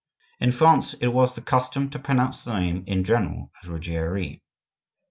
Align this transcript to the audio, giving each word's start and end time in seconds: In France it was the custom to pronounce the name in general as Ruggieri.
In 0.39 0.51
France 0.51 0.95
it 0.95 1.09
was 1.09 1.35
the 1.35 1.41
custom 1.43 1.91
to 1.91 1.99
pronounce 1.99 2.43
the 2.43 2.59
name 2.59 2.83
in 2.87 3.03
general 3.03 3.51
as 3.61 3.69
Ruggieri. 3.69 4.41